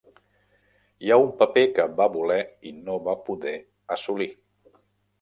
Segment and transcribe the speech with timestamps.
[1.07, 2.39] Hi ha un paper que va voler
[2.73, 3.57] i no va poder
[3.99, 4.33] assolir.